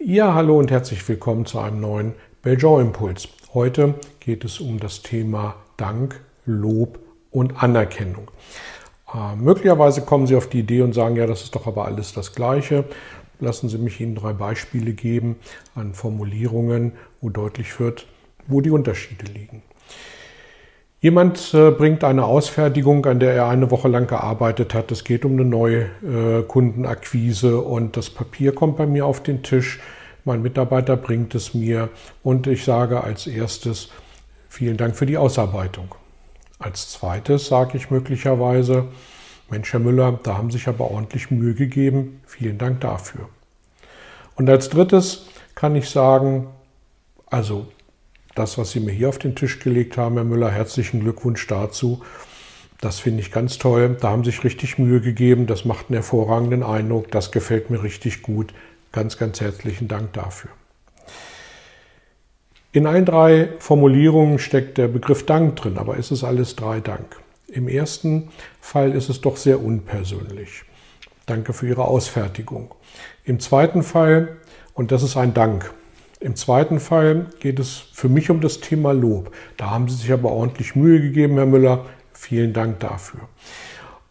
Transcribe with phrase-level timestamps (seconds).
[0.00, 3.28] Ja, hallo und herzlich willkommen zu einem neuen Belgian Impuls.
[3.52, 7.00] Heute geht es um das Thema Dank, Lob
[7.32, 8.30] und Anerkennung.
[9.12, 12.12] Äh, möglicherweise kommen Sie auf die Idee und sagen, ja, das ist doch aber alles
[12.12, 12.84] das Gleiche.
[13.40, 15.34] Lassen Sie mich Ihnen drei Beispiele geben
[15.74, 18.06] an Formulierungen, wo deutlich wird,
[18.46, 19.64] wo die Unterschiede liegen.
[21.00, 24.90] Jemand äh, bringt eine Ausfertigung, an der er eine Woche lang gearbeitet hat.
[24.90, 29.44] Es geht um eine neue äh, Kundenakquise und das Papier kommt bei mir auf den
[29.44, 29.78] Tisch.
[30.24, 31.88] Mein Mitarbeiter bringt es mir
[32.24, 33.90] und ich sage als erstes
[34.48, 35.94] vielen Dank für die Ausarbeitung.
[36.58, 38.86] Als zweites sage ich möglicherweise,
[39.50, 42.20] Mensch, Herr Müller, da haben sich aber ordentlich Mühe gegeben.
[42.26, 43.28] Vielen Dank dafür.
[44.34, 46.48] Und als drittes kann ich sagen,
[47.26, 47.68] also
[48.38, 52.02] das, was Sie mir hier auf den Tisch gelegt haben, Herr Müller, herzlichen Glückwunsch dazu.
[52.80, 53.96] Das finde ich ganz toll.
[54.00, 55.46] Da haben Sie sich richtig Mühe gegeben.
[55.46, 57.10] Das macht einen hervorragenden Eindruck.
[57.10, 58.54] Das gefällt mir richtig gut.
[58.92, 60.50] Ganz, ganz herzlichen Dank dafür.
[62.70, 67.16] In allen drei Formulierungen steckt der Begriff Dank drin, aber ist es alles drei Dank.
[67.48, 68.28] Im ersten
[68.60, 70.62] Fall ist es doch sehr unpersönlich.
[71.26, 72.74] Danke für Ihre Ausfertigung.
[73.24, 74.36] Im zweiten Fall,
[74.74, 75.72] und das ist ein Dank,
[76.20, 79.30] im zweiten Fall geht es für mich um das Thema Lob.
[79.56, 81.86] Da haben Sie sich aber ordentlich Mühe gegeben, Herr Müller.
[82.12, 83.20] Vielen Dank dafür.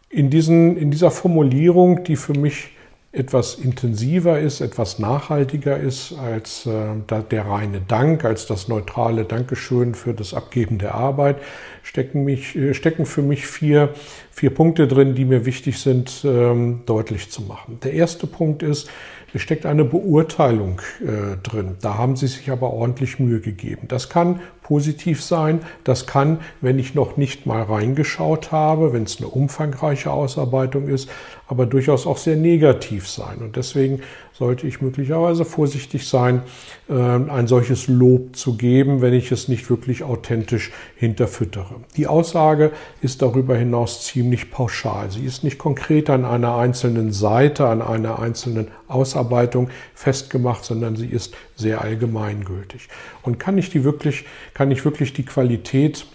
[0.08, 2.70] In, diesen, in dieser Formulierung, die für mich
[3.12, 9.94] etwas intensiver ist, etwas nachhaltiger ist als äh, der reine Dank, als das neutrale Dankeschön
[9.94, 11.36] für das Abgeben der Arbeit,
[11.82, 13.94] stecken, mich, äh, stecken für mich vier,
[14.38, 17.80] vier Punkte drin, die mir wichtig sind, ähm, deutlich zu machen.
[17.82, 18.88] Der erste Punkt ist,
[19.34, 21.76] es steckt eine Beurteilung äh, drin.
[21.82, 23.88] Da haben Sie sich aber ordentlich Mühe gegeben.
[23.88, 25.60] Das kann positiv sein.
[25.82, 31.10] Das kann, wenn ich noch nicht mal reingeschaut habe, wenn es eine umfangreiche Ausarbeitung ist,
[31.46, 33.38] aber durchaus auch sehr negativ sein.
[33.38, 34.00] Und deswegen
[34.38, 36.42] sollte ich möglicherweise vorsichtig sein,
[36.88, 41.74] ähm, ein solches Lob zu geben, wenn ich es nicht wirklich authentisch hinterfüttere.
[41.96, 42.70] Die Aussage
[43.02, 45.10] ist darüber hinaus ziemlich pauschal.
[45.10, 51.08] Sie ist nicht konkret an einer einzelnen Seite, an einer einzelnen Ausarbeitung festgemacht, sondern sie
[51.08, 52.88] ist sehr allgemeingültig.
[53.22, 54.24] Und kann ich die wirklich,
[54.54, 56.06] kann ich wirklich die Qualität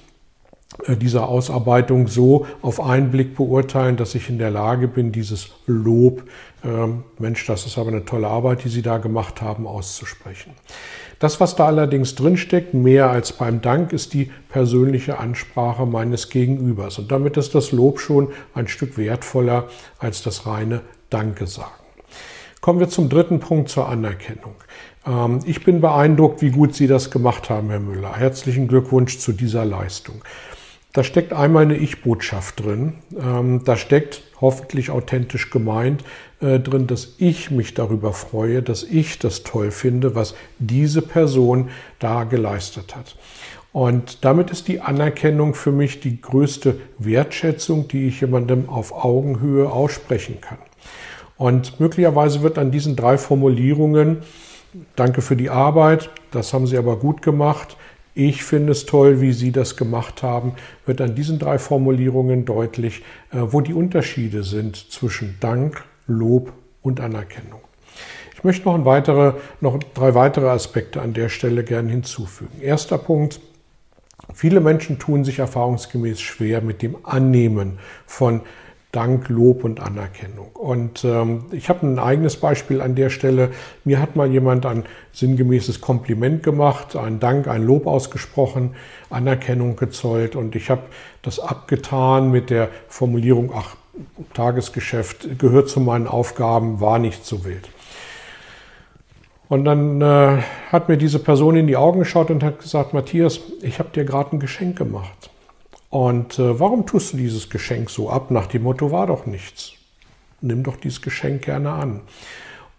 [0.88, 6.24] dieser Ausarbeitung so auf einen Blick beurteilen, dass ich in der Lage bin, dieses Lob,
[6.64, 10.54] ähm, Mensch, das ist aber eine tolle Arbeit, die Sie da gemacht haben, auszusprechen.
[11.20, 17.00] Das, was da allerdings drinsteckt, mehr als beim Dank, ist die persönliche Ansprache meines Gegenübers.
[17.00, 19.70] Und damit ist das Lob schon ein Stück wertvoller
[20.00, 21.72] als das reine Danke sagen.
[22.60, 24.56] Kommen wir zum dritten Punkt zur Anerkennung.
[25.06, 28.16] Ähm, ich bin beeindruckt, wie gut Sie das gemacht haben, Herr Müller.
[28.16, 30.24] Herzlichen Glückwunsch zu dieser Leistung.
[30.94, 32.94] Da steckt einmal eine Ich-Botschaft drin.
[33.20, 36.04] Ähm, da steckt hoffentlich authentisch gemeint
[36.40, 41.70] äh, drin, dass ich mich darüber freue, dass ich das toll finde, was diese Person
[41.98, 43.16] da geleistet hat.
[43.72, 49.72] Und damit ist die Anerkennung für mich die größte Wertschätzung, die ich jemandem auf Augenhöhe
[49.72, 50.60] aussprechen kann.
[51.38, 54.18] Und möglicherweise wird an diesen drei Formulierungen,
[54.96, 57.78] danke für die Arbeit, das haben Sie aber gut gemacht,
[58.16, 60.54] ich finde es toll, wie Sie das gemacht haben,
[60.86, 67.00] wird an diesen drei Formulierungen deutlich, äh, wo die Unterschiede sind zwischen Dank, Lob und
[67.00, 67.62] Anerkennung.
[68.36, 72.62] Ich möchte noch, weitere, noch drei weitere Aspekte an der Stelle gern hinzufügen.
[72.62, 73.40] Erster Punkt.
[74.34, 78.42] Viele Menschen tun sich erfahrungsgemäß schwer mit dem Annehmen von
[78.94, 80.52] Dank, Lob und Anerkennung.
[80.54, 83.50] Und ähm, ich habe ein eigenes Beispiel an der Stelle.
[83.84, 88.76] Mir hat mal jemand ein sinngemäßes Kompliment gemacht, ein Dank, ein Lob ausgesprochen,
[89.10, 90.84] Anerkennung gezollt und ich habe
[91.24, 93.76] das abgetan mit der Formulierung, ach,
[94.36, 97.70] Tagesgeschäft gehört zu meinen Aufgaben, war nicht so wild.
[99.50, 100.42] Und dann äh,
[100.72, 104.06] hat mir diese Person in die Augen geschaut und hat gesagt, Matthias, ich habe dir
[104.06, 105.32] gerade ein Geschenk gemacht.
[105.94, 108.32] Und äh, warum tust du dieses Geschenk so ab?
[108.32, 109.74] Nach dem Motto war doch nichts.
[110.42, 112.02] Nimm doch dieses Geschenk gerne an.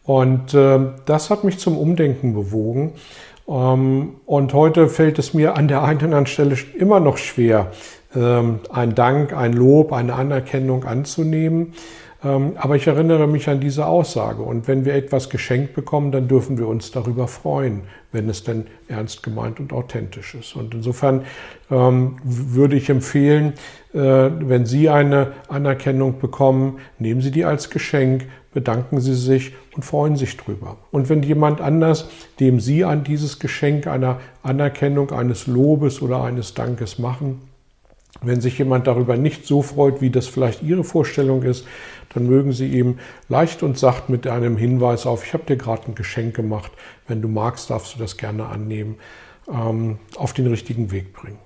[0.02, 2.94] Und äh, das hat mich zum Umdenken bewogen.
[3.46, 7.70] Ähm, und heute fällt es mir an der einen oder anderen Stelle immer noch schwer,
[8.16, 11.74] ähm, ein Dank, ein Lob, eine Anerkennung anzunehmen.
[12.24, 14.42] Ähm, aber ich erinnere mich an diese Aussage.
[14.42, 17.82] Und wenn wir etwas geschenkt bekommen, dann dürfen wir uns darüber freuen,
[18.12, 20.56] wenn es denn ernst gemeint und authentisch ist.
[20.56, 21.24] Und insofern
[21.70, 23.52] ähm, würde ich empfehlen,
[23.92, 29.84] äh, wenn Sie eine Anerkennung bekommen, nehmen Sie die als Geschenk, bedanken Sie sich und
[29.84, 30.78] freuen sich drüber.
[30.92, 32.08] Und wenn jemand anders,
[32.40, 37.40] dem Sie an dieses Geschenk einer Anerkennung, eines Lobes oder eines Dankes machen,
[38.22, 41.66] wenn sich jemand darüber nicht so freut, wie das vielleicht Ihre Vorstellung ist,
[42.14, 45.88] dann mögen Sie ihm leicht und sacht mit einem Hinweis auf, ich habe dir gerade
[45.88, 46.72] ein Geschenk gemacht,
[47.08, 48.96] wenn du magst, darfst du das gerne annehmen,
[49.48, 51.38] ähm, auf den richtigen Weg bringen.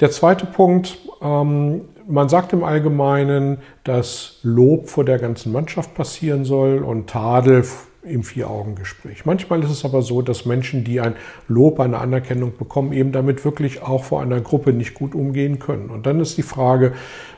[0.00, 6.44] Der zweite Punkt, ähm, man sagt im Allgemeinen, dass Lob vor der ganzen Mannschaft passieren
[6.44, 7.64] soll und Tadel
[8.02, 9.24] im Vier-Augen-Gespräch.
[9.24, 11.14] Manchmal ist es aber so, dass Menschen, die ein
[11.48, 15.88] Lob, eine Anerkennung bekommen, eben damit wirklich auch vor einer Gruppe nicht gut umgehen können.
[15.88, 16.94] Und dann ist die Frage,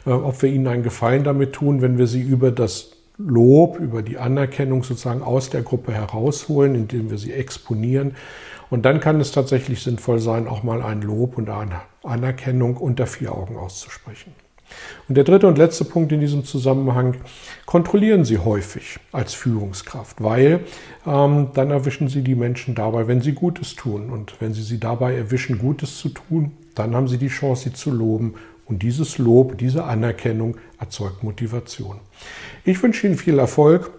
[0.06, 4.02] äh, ob wir ihnen einen Gefallen damit tun, wenn wir sie über das Lob, über
[4.02, 8.16] die Anerkennung sozusagen aus der Gruppe herausholen, indem wir sie exponieren.
[8.70, 13.06] Und dann kann es tatsächlich sinnvoll sein, auch mal ein Lob und eine Anerkennung unter
[13.06, 14.32] vier Augen auszusprechen.
[15.08, 17.16] Und der dritte und letzte Punkt in diesem Zusammenhang,
[17.66, 20.60] kontrollieren Sie häufig als Führungskraft, weil
[21.06, 24.10] ähm, dann erwischen Sie die Menschen dabei, wenn sie Gutes tun.
[24.10, 27.72] Und wenn Sie sie dabei erwischen, Gutes zu tun, dann haben Sie die Chance, sie
[27.72, 28.34] zu loben.
[28.66, 32.00] Und dieses Lob, diese Anerkennung erzeugt Motivation.
[32.64, 33.90] Ich wünsche Ihnen viel Erfolg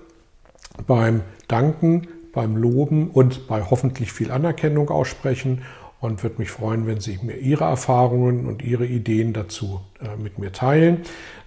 [0.87, 5.61] beim Danken, beim Loben und bei hoffentlich viel Anerkennung aussprechen
[6.05, 10.39] und würde mich freuen, wenn Sie mir Ihre Erfahrungen und Ihre Ideen dazu äh, mit
[10.39, 11.01] mir teilen.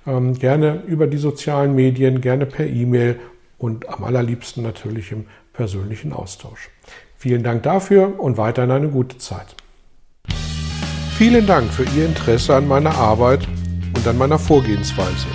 [0.06, 3.19] Ähm, gerne über die sozialen Medien, gerne per E-Mail
[3.58, 6.70] und am allerliebsten natürlich im persönlichen Austausch.
[7.16, 9.56] Vielen Dank dafür und weiterhin eine gute Zeit.
[11.16, 13.46] Vielen Dank für Ihr Interesse an meiner Arbeit
[13.96, 15.26] und an meiner Vorgehensweise.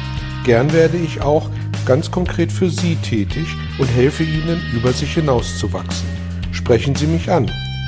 [0.45, 1.49] Gern werde ich auch
[1.85, 3.47] ganz konkret für Sie tätig
[3.79, 6.07] und helfe Ihnen, über sich hinauszuwachsen.
[6.53, 7.51] Sprechen Sie mich an.